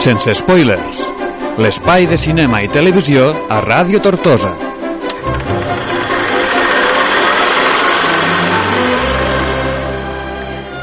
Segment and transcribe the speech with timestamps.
[0.00, 1.00] sense spoilers.
[1.60, 4.54] L'espai de cinema i televisió a Ràdio Tortosa.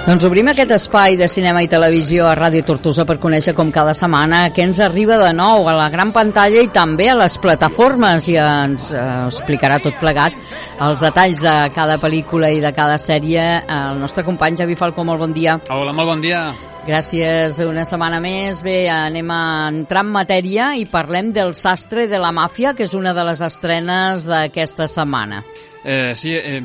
[0.05, 3.97] Doncs obrim aquest espai de cinema i televisió a Ràdio Tortosa per conèixer com cada
[3.97, 8.29] setmana què ens arriba de nou a la gran pantalla i també a les plataformes
[8.29, 10.37] i ens eh, explicarà tot plegat
[10.85, 15.25] els detalls de cada pel·lícula i de cada sèrie el nostre company Javi Falcó, molt
[15.25, 15.57] bon dia.
[15.73, 16.51] Hola, molt bon dia.
[16.87, 18.61] Gràcies una setmana més.
[18.63, 22.93] Bé, anem a entrar en matèria i parlem del sastre de la màfia, que és
[22.95, 25.41] una de les estrenes d'aquesta setmana.
[25.89, 26.61] Eh, sí, eh,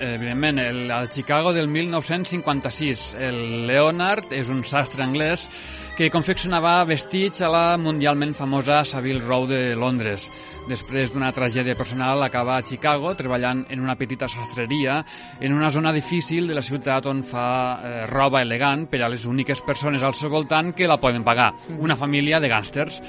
[0.00, 3.16] evidentment, el, el Chicago del 1956.
[3.20, 5.44] El Leonard és un sastre anglès
[5.92, 10.30] que confeccionava vestits a la mundialment famosa Savile Row de Londres.
[10.70, 15.00] Després d'una tragèdia personal, acaba a Chicago treballant en una petita sastreria
[15.40, 19.26] en una zona difícil de la ciutat on fa eh, roba elegant per a les
[19.26, 23.02] úniques persones al seu voltant que la poden pagar, una família de gàngsters.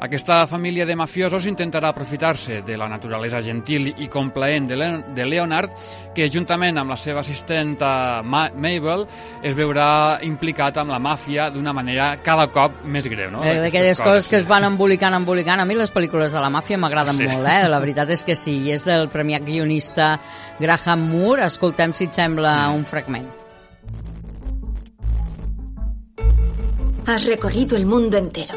[0.00, 5.26] Aquesta família de mafiosos intentarà aprofitar-se de la naturalesa gentil i complaent de, Le de
[5.26, 5.72] Leonard,
[6.14, 9.06] que juntament amb la seva assistenta Ma Mabel
[9.46, 13.30] es veurà implicat amb la màfia d'una manera cada cop més greu.
[13.32, 13.44] No?
[13.46, 15.62] Eh, D'aquelles coses, coses que es van embolicant, embolicant.
[15.62, 17.28] A mi les pel·lícules de la màfia m'agraden sí.
[17.30, 17.68] molt, eh?
[17.70, 18.56] La veritat és que sí.
[18.66, 20.16] I és del premiat guionista
[20.60, 21.46] Graham Moore.
[21.46, 22.80] Escoltem, si et sembla, mm.
[22.80, 23.30] un fragment.
[27.06, 28.54] Has recorrido el mundo entero.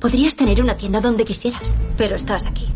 [0.00, 2.68] Podrías tener una tienda donde quisieras, pero estás aquí.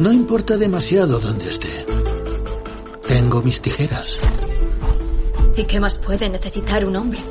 [0.00, 1.84] No importa demasiado dónde esté.
[3.06, 4.16] Tengo mis tijeras.
[5.54, 7.22] ¿Y qué más puede necesitar un hombre?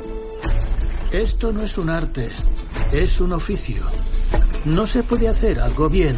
[1.10, 2.30] Esto no es un arte,
[2.92, 3.82] es un oficio.
[4.64, 6.14] No se puede hacer algo bien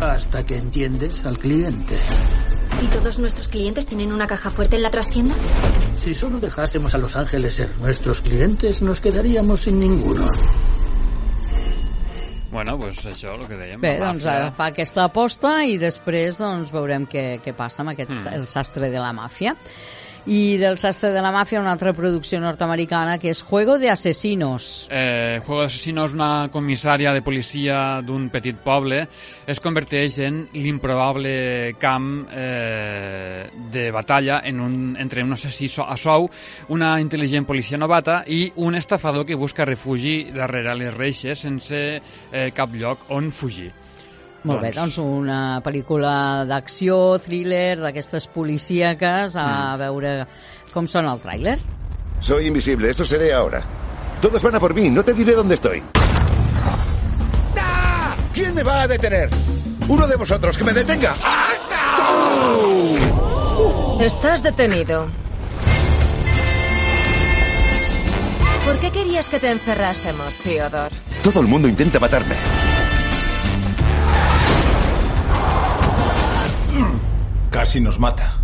[0.00, 1.96] hasta que entiendes al cliente.
[2.82, 5.34] ¿Y todos nuestros clientes tienen una caja fuerte en la trastienda?
[5.98, 10.28] Si solo dejásemos a Los Ángeles ser nuestros clientes, nos quedaríamos sin ninguno.
[12.50, 13.80] Bueno, pues això, el que dèiem.
[13.82, 14.50] Bé, doncs màfia...
[14.56, 18.34] fa aquesta aposta i després doncs, veurem què, què passa amb aquest, mm.
[18.40, 19.54] el sastre de la màfia
[20.26, 24.88] i del sastre de la màfia una altra producció nord-americana que és Juego de Asesinos.
[24.90, 29.06] Eh, Juego de Asesinos, una comissària de policia d'un petit poble,
[29.46, 36.28] es converteix en l'improbable camp eh, de batalla en un, entre un assassí a sou,
[36.68, 42.50] una intel·ligent policia novata i un estafador que busca refugi darrere les reixes sense eh,
[42.54, 43.70] cap lloc on fugir.
[44.48, 49.80] Molt bé, doncs una pel·lícula d'acció, thriller, d'aquestes policíaques, a mm.
[49.82, 50.14] veure
[50.72, 51.58] com sona el tràiler.
[52.20, 53.62] Soy invisible, eso seré ahora.
[54.20, 55.82] Todos van a por mí, no te diré dónde estoy.
[57.58, 58.16] ¡Ah!
[58.32, 59.28] ¿Quién me va a detener?
[59.88, 61.14] Uno de vosotros, que me detenga.
[64.00, 65.08] Estás detenido.
[68.64, 70.94] ¿Por qué querías que te encerrásemos, Theodore?
[71.22, 72.36] Todo el mundo intenta matarme.
[77.70, 78.34] Casi nos mata.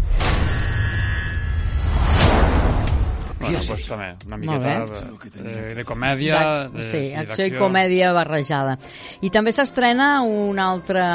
[3.40, 6.68] Bueno, pues també, una miqueta de, de, comèdia...
[6.70, 8.76] De, sí, acció i comèdia barrejada.
[9.26, 11.08] I també s'estrena una altra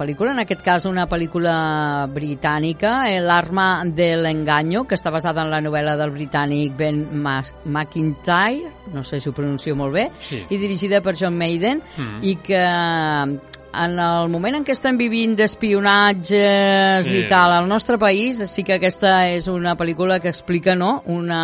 [0.00, 5.60] pel·lícula, en aquest cas una pel·lícula britànica, L'arma de l'enganyo, que està basada en la
[5.60, 10.46] novel·la del britànic Ben McIntyre, no sé si ho pronuncio molt bé, sí.
[10.48, 12.24] i dirigida per John Maiden, mm.
[12.24, 12.64] i que
[13.72, 17.20] en el moment en què estem vivint d'espionatges sí.
[17.22, 21.42] i tal al nostre país, sí que aquesta és una pel·lícula que explica no, una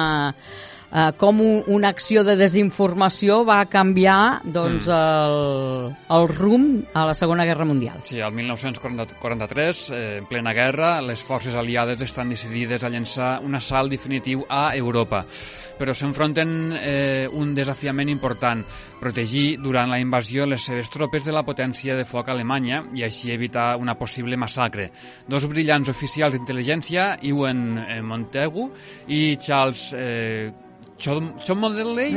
[0.96, 4.96] eh, com un, una acció de desinformació va canviar doncs, mm.
[4.96, 8.00] el, el rumb a la Segona Guerra Mundial.
[8.04, 13.54] Sí, el 1943, eh, en plena guerra, les forces aliades estan decidides a llançar un
[13.58, 15.24] assalt definitiu a Europa,
[15.76, 18.64] però s'enfronten eh, un desafiament important,
[19.00, 23.32] protegir durant la invasió les seves tropes de la potència de foc alemanya i així
[23.34, 24.88] evitar una possible massacre.
[25.28, 28.70] Dos brillants oficials d'intel·ligència, Ewan eh, Montegu
[29.12, 30.52] i Charles eh,
[30.98, 32.14] John Modelley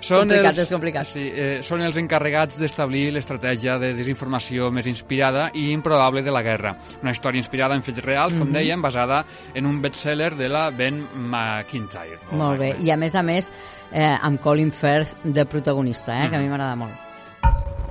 [0.00, 1.08] són complicat, els, és complicat.
[1.10, 6.42] Sí, eh, són els encarregats d'establir l'estratègia de desinformació més inspirada i improbable de la
[6.46, 6.76] guerra.
[7.02, 8.58] Una història inspirada en fets reals, com mm -hmm.
[8.58, 9.24] dèiem, basada
[9.54, 12.18] en un bestseller de la Ben McIntyre.
[12.30, 13.52] Molt bé, i a més a més
[13.92, 16.30] eh, amb Colin Firth de protagonista, eh, mm -hmm.
[16.30, 16.92] que a mi m'agrada molt.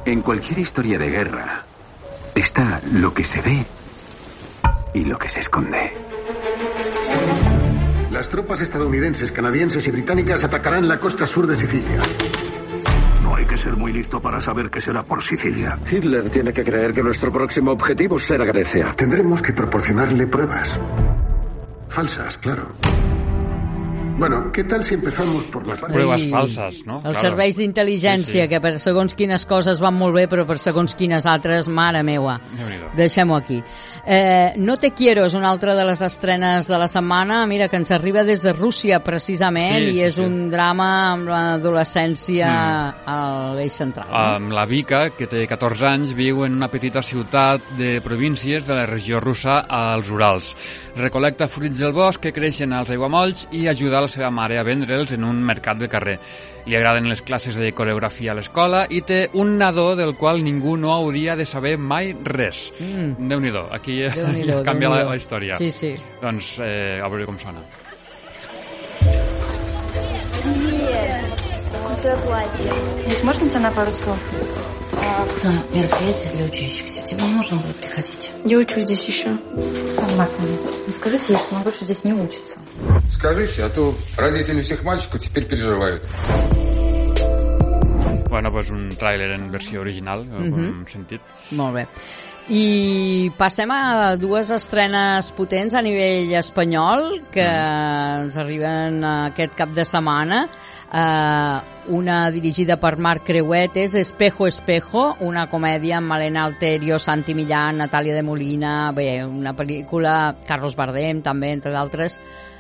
[0.06, 1.66] En cualquier historia de guerra
[2.34, 3.66] está lo que se ve
[4.94, 5.92] y lo que se esconde.
[8.18, 12.02] Las tropas estadounidenses, canadienses y británicas atacarán la costa sur de Sicilia.
[13.22, 15.78] No hay que ser muy listo para saber que será por Sicilia.
[15.88, 18.92] Hitler tiene que creer que nuestro próximo objetivo será Grecia.
[18.98, 20.80] Tendremos que proporcionarle pruebas.
[21.90, 22.70] Falsas, claro.
[24.18, 25.94] Bueno, ¿qué tal si empezamos por la parte...
[25.94, 26.96] Pruebes falses, no?
[27.06, 28.48] Els serveis d'intel·ligència, Sí, sí.
[28.50, 32.40] que per segons quines coses van molt bé, però per segons quines altres, mare meua.
[32.98, 33.60] Deixem-ho aquí.
[34.10, 37.78] Eh, no te quiero és una altra de les estrenes de la setmana, mira, que
[37.78, 40.26] ens arriba des de Rússia, precisament, Sí, i sí, és sí.
[40.26, 42.50] un drama amb l'adolescència
[43.06, 43.20] a
[43.54, 44.10] l'eix central.
[44.10, 44.18] No?
[44.18, 48.74] Amb la Vika, que té 14 anys, viu en una petita ciutat de províncies de
[48.82, 50.56] la regió russa als Urals.
[50.98, 55.13] Recolecta fruits del bosc que creixen als aiguamolls i ajuda la seva mare a vendre'ls
[55.13, 56.19] en un mercat de carrer.
[56.67, 60.77] Li agraden les classes de coreografia a l'escola i té un nadó del qual ningú
[60.77, 62.73] no hauria de saber mai res.
[62.79, 63.29] Mm.
[63.29, 65.11] Déu-n'hi-do, aquí Déu-n'hi-do, canvia la, Déu-n'hi-do.
[65.11, 65.59] la història.
[65.59, 65.97] Sí, sí.
[66.23, 67.65] Doncs eh, a veure com sona.
[71.87, 72.73] Крутое платье.
[73.23, 74.19] Можно тебя на пару слов?
[75.44, 77.02] Да, мероприятие для учащихся.
[77.04, 78.32] Тебе нужно будет приходить.
[78.46, 79.38] Я учусь здесь еще.
[79.96, 82.58] Сарматовна, ну скажите ей, что она больше здесь не учится.
[83.10, 86.04] Скажите, а то родители всех мальчиков теперь переживают.
[88.30, 90.66] Bueno, pues un tràiler en versió original, mm com Mhm.
[90.66, 91.22] hem sentit.
[91.52, 91.88] Molt bé.
[92.48, 99.84] I passem a dues estrenes potents a nivell espanyol que ens arriben aquest cap de
[99.84, 100.46] setmana.
[100.88, 101.60] Uh,
[101.92, 107.82] una dirigida per Marc Creuet és Espejo Espejo, una comèdia amb Malena Alterio, Santi Millán,
[107.84, 112.16] Natàlia de Molina, bé, una pel·lícula, Carlos Bardem també, entre d'altres,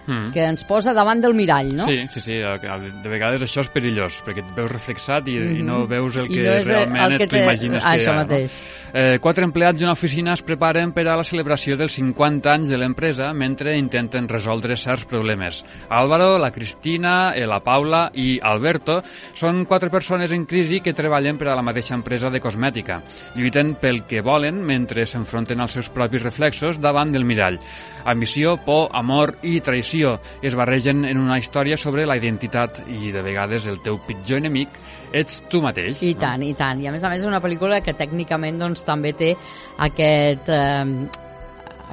[0.07, 0.31] Mm.
[0.31, 1.85] que ens posa davant del mirall, no?
[1.85, 2.33] Sí, sí, sí.
[2.39, 5.87] De vegades això és perillós, perquè et veus reflexat i, i no Mhm.
[5.89, 8.13] veus el I que no realment el que te- imagines Ah, que hi ha.
[8.13, 8.53] mateix.
[8.93, 8.99] No?
[8.99, 12.77] Eh, quatre empleats d'una oficina es preparen per a la celebració dels 50 anys de
[12.77, 15.65] l'empresa mentre intenten resoldre certs problemes.
[15.89, 21.37] Álvaro, la Cristina, eh, la Paula i Alberto són quatre persones en crisi que treballen
[21.37, 23.01] per a la mateixa empresa de cosmètica.
[23.35, 27.59] Lluiten pel que volen mentre s'enfronten als seus propis reflexos davant del mirall.
[28.05, 29.96] Ambició, por, amor i traïció
[30.41, 34.69] es barregen en una història sobre la identitat i de vegades el teu pitjor enemic
[35.13, 36.01] ets tu mateix.
[36.03, 36.81] I tant, i tant.
[36.83, 39.35] I a més a més és una pel·lícula que tècnicament doncs, també té
[39.79, 40.85] aquest, eh,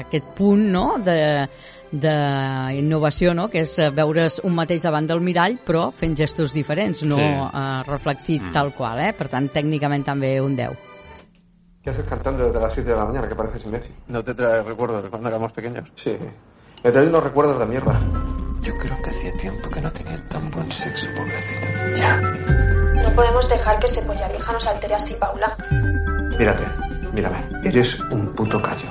[0.04, 0.98] aquest punt no?
[0.98, 1.48] de
[1.94, 3.46] d'innovació, no?
[3.48, 7.22] que és eh, veure's un mateix davant del mirall però fent gestos diferents, no Sí.
[7.22, 8.52] eh, reflectit Mm.
[8.52, 9.12] tal qual, eh?
[9.12, 10.72] per tant tècnicament també un 10.
[11.84, 13.92] ¿Qué haces cantando desde las 7 de la mañana que pareces imbécil?
[14.08, 15.84] ¿No te traes recuerdos de cuando éramos pequeños?
[15.94, 16.16] Sí.
[16.84, 17.98] Me traes unos recuerdos de mierda.
[18.60, 21.66] Yo creo que hacía tiempo que no tenía tan buen sexo, pobrecito.
[21.96, 22.20] Ya.
[22.20, 25.56] No podemos dejar que ese polla vieja nos altere así, Paula.
[26.38, 26.64] Mírate,
[27.14, 27.38] mírame.
[27.64, 28.86] Eres un puto callo.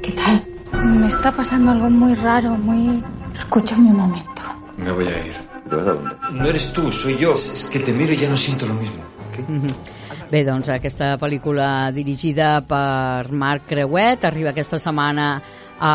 [0.00, 0.42] ¿Qué tal?
[0.86, 3.04] Me está pasando algo muy raro, muy...
[3.38, 4.42] Escúchame un momento.
[4.78, 5.36] Me voy a ir.
[6.32, 7.34] No eres tú, soy yo.
[7.34, 9.02] Es que te miro y ya no siento lo mismo.
[9.48, 9.99] Mhm.
[10.30, 15.32] Bé, doncs aquesta pel·lícula dirigida per Marc Creuet arriba aquesta setmana
[15.80, 15.94] a,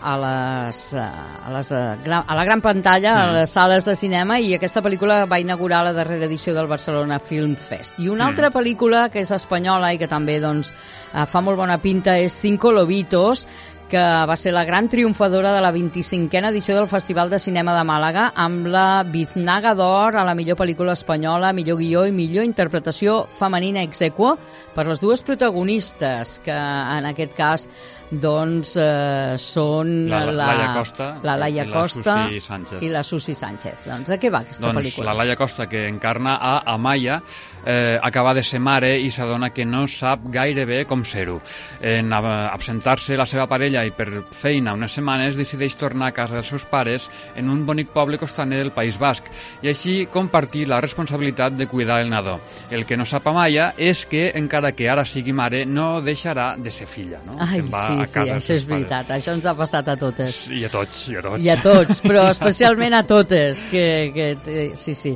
[0.00, 1.68] a, les, a, les,
[2.06, 3.34] gra- a la gran pantalla, a Mm.
[3.34, 7.56] les sales de cinema, i aquesta pel·lícula va inaugurar la darrera edició del Barcelona Film
[7.56, 7.98] Fest.
[7.98, 8.28] I una Mm.
[8.28, 10.72] altra pel·lícula que és espanyola i que també doncs,
[11.12, 13.46] eh, fa molt bona pinta és Cinco Lobitos,
[13.88, 17.84] que va ser la gran triomfadora de la 25a edició del Festival de Cinema de
[17.88, 23.22] Màlaga amb la Biznaga d'Or a la millor pel·lícula espanyola, millor guió i millor interpretació
[23.38, 24.34] femenina ex aequo
[24.76, 27.64] per les dues protagonistes, que en aquest cas
[28.10, 32.82] doncs eh, són La- la Laia Costa la Laia i la Susi Sánchez.
[32.82, 33.82] i la Susi Sánchez.
[33.84, 35.10] Doncs de què va aquesta doncs pel·lícula?
[35.10, 37.20] la Laia Costa, que encarna a Amaya,
[37.68, 41.36] eh, acaba de ser mare i s'adona que no sap gaire bé com ser-ho.
[41.84, 46.38] En ab- absentar-se la seva parella i per feina unes setmanes decideix tornar a casa
[46.38, 49.28] dels seus pares en un bonic poble costaner del País Basc
[49.62, 52.38] i així compartir la responsabilitat de cuidar el nadó.
[52.70, 56.70] El que no sap Amaya és que, encara que ara sigui mare, no deixarà de
[56.72, 57.20] ser filla.
[57.26, 57.36] No?
[57.38, 59.10] Ai, Se'n va sí, a sí, casa dels això és veritat.
[59.18, 60.38] Això ens ha passat a totes.
[60.48, 61.44] I a tots, i a tots.
[61.44, 63.66] I a tots, però especialment a totes.
[63.70, 63.84] Que,
[64.14, 65.12] que, eh, sí, sí.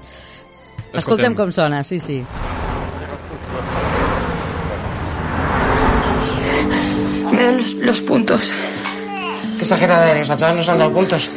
[0.92, 1.32] Escoltem.
[1.32, 1.34] Escoltem.
[1.34, 2.24] com sona, sí, sí.
[7.32, 8.50] Me dan los, los puntos.
[9.56, 11.30] Qué exagerada eres, a todas nos han dado puntos.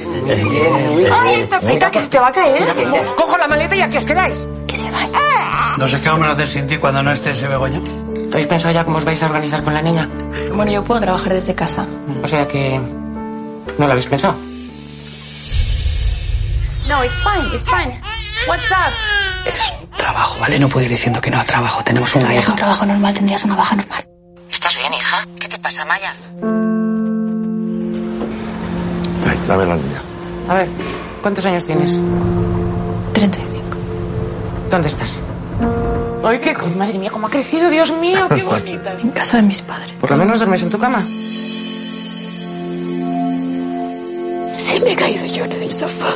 [1.14, 2.66] ¡Ay, esta feta que te va a caer!
[3.16, 4.50] Cojo la maleta y aquí os quedáis.
[5.78, 7.82] No sé qué vamos a hacer sin ti cuando no esté ese Begoña.
[8.32, 10.10] ¿Habéis pensado ya cómo os vais a organizar con la niña?
[10.54, 11.88] Bueno, yo puedo trabajar desde casa.
[12.24, 12.78] O sea que...
[12.80, 14.36] ¿No lo habéis pensado?
[16.88, 18.00] No, it's fine, it's fine.
[18.48, 19.15] What's up?
[19.98, 20.60] Trabajo, ¿vale?
[20.60, 21.84] No puedo ir diciendo que no a trabajo.
[21.84, 22.52] Tenemos una hija.
[22.52, 24.06] un trabajo normal, tendrías una baja normal.
[24.52, 25.26] ¿Estás bien, hija?
[25.40, 26.14] ¿Qué te pasa, Maya?
[29.28, 30.02] Ay, dame la niña.
[30.48, 30.68] A ver,
[31.22, 32.02] ¿cuántos años tienes?
[33.14, 33.66] 35.
[34.70, 35.22] ¿Dónde estás?
[36.24, 36.54] Ay, qué...
[36.76, 38.94] Madre mía, cómo ha crecido, Dios mío, qué bonita.
[39.00, 39.92] En casa de mis padres.
[39.94, 41.04] Por lo menos duermes en tu cama.
[44.58, 44.74] Sí.
[44.74, 46.14] que me he caído yo en el sofá.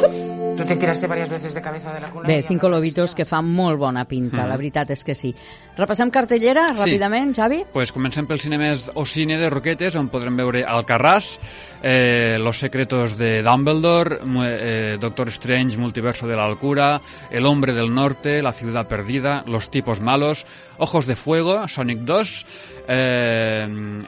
[0.60, 2.28] Tú te tiraste varias veces de cabeza de la cuna.
[2.28, 4.50] Bé, Cinco Lobitos, que fa molt bona pinta, mm.
[4.50, 5.30] la veritat és que sí.
[5.78, 7.62] Repassem cartellera ràpidament, Xavi?
[7.72, 11.38] Pues comencem pels cinemes o cine de Roquetes, on podrem veure Alcarràs,
[11.84, 17.94] eh, Los secretos de Dumbledore, eh, Doctor Strange, Multiverso de la Alcura, El hombre del
[17.94, 20.46] norte, La ciudad perdida, Los tipos malos,
[20.78, 22.46] Ojos de fuego, Sonic 2,
[22.92, 23.68] eh,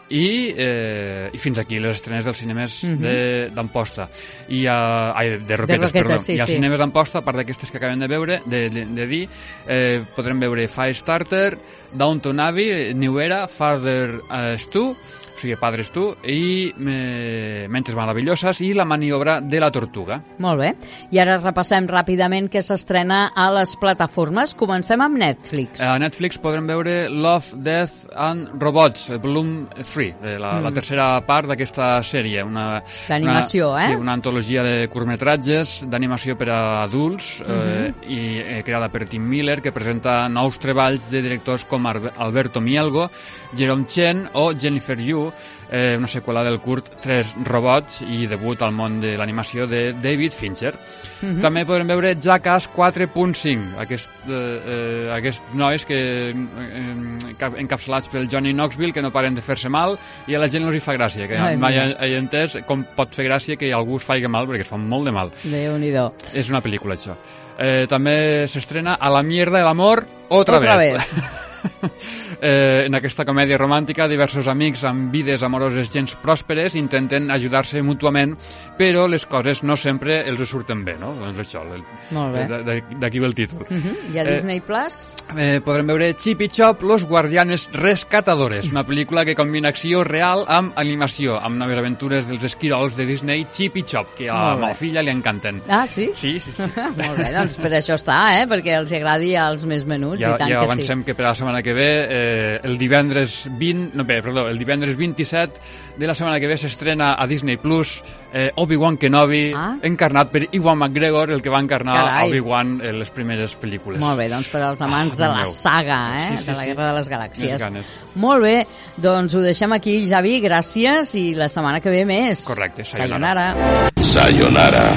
[0.10, 3.50] i, eh, i fins aquí les estrenes dels cinemes mm -hmm.
[3.54, 4.10] d'Amposta
[4.50, 6.18] i a, ai, de Roquetes, de Roquetes perdó.
[6.18, 6.56] sí, i als sí.
[6.56, 9.30] cinemes d'Amposta, a part d'aquestes que acabem de veure de, de, de dir,
[9.68, 11.58] eh, podrem veure Firestarter,
[11.94, 18.62] Downton Abbey New Era, Father uh, Stu o sigui, Padres tu, i eh, Mentes Meravelloses
[18.64, 20.20] i La maniobra de la tortuga.
[20.42, 20.72] Molt bé.
[21.12, 24.54] I ara repassem ràpidament què s'estrena a les plataformes.
[24.58, 25.82] Comencem amb Netflix.
[25.84, 30.64] A Netflix podrem veure Love, Death and Robots, volum 3, eh, la, mm.
[30.68, 32.44] la tercera part d'aquesta sèrie.
[32.48, 33.92] Una, D'animació, una, eh?
[33.92, 37.52] Sí, una antologia de curtmetratges d'animació per a adults Mhm.
[37.52, 42.62] eh, i eh, creada per Tim Miller, que presenta nous treballs de directors com Alberto
[42.62, 43.10] Mielgo,
[43.58, 45.31] Jerome Chen o Jennifer Yu,
[45.72, 50.34] eh, una seqüela del curt Tres robots i debut al món de l'animació de David
[50.34, 50.74] Fincher.
[51.22, 51.40] Mhm.
[51.42, 56.00] També podrem veure Jackass 4.5, aquest, eh, eh, aquests nois que
[56.32, 59.98] eh, cap- encapçalats pel Johnny Knoxville que no paren de fer-se mal
[60.28, 62.58] i a la gent no els hi fa gràcia, que Ai, mai he, he entès
[62.68, 65.32] com pot fer gràcia que algú es faci mal perquè es fa molt de mal.
[65.44, 66.10] Déu-n'hi-do.
[66.34, 67.16] És una pel·lícula, això.
[67.62, 70.94] Eh, també s'estrena A la mierda del amor otra, Otra vez.
[70.94, 71.92] vez.
[72.42, 78.36] eh, en aquesta comèdia romàntica, diversos amics amb vides amoroses gens pròsperes intenten ajudar-se mútuament,
[78.78, 81.14] però les coses no sempre els surten bé, no?
[81.14, 82.42] Doncs això, el- Molt bé.
[82.42, 83.62] eh, d- d'aquí ve el títol.
[83.70, 84.14] Uh -huh.
[84.16, 85.16] I a Eh, Disney Plus?
[85.38, 90.44] Eh, podrem veure Chip i Chop, Los Guardianes Rescatadores, una pel·lícula que combina acció real
[90.48, 94.56] amb animació, amb noves aventures dels esquirols de Disney Chip i Chop, que a la
[94.56, 95.62] meva filla li encanten.
[95.70, 96.10] Ah, sí?
[96.16, 96.64] Sí, sí, sí.
[96.98, 98.48] Molt bé, doncs per això està, eh?
[98.48, 101.06] Perquè els agradi als més menuts, Ja, i tant ja que avancem sí.
[101.06, 102.31] que per la setmana que ve, eh,
[102.64, 105.60] el divendres 20, no, bé, perdó, el divendres 27
[105.98, 108.02] de la setmana que ve s'estrena a Disney Plus
[108.34, 109.76] eh, Obi-Wan Kenobi, Ah.
[109.84, 112.24] encarnat per Iwan McGregor, el que va encarnar.
[112.26, 114.00] Obi-Wan en les primeres pel·lícules.
[114.00, 115.52] Molt bé, doncs per als amants Ah, de la meu.
[115.52, 116.28] saga, eh?
[116.30, 116.68] Sí, sí, de la sí.
[116.72, 117.68] Guerra de les Galàxies.
[118.16, 122.42] Molt bé, doncs ho deixem aquí, Javi, gràcies, i la setmana que ve més.
[122.46, 123.54] Correcte, sayonara.
[123.54, 123.92] Sayonara.
[124.02, 124.94] Sayonara,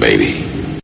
[0.00, 0.51] baby.